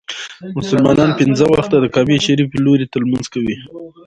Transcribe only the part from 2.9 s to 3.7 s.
ته لمونځ کوي.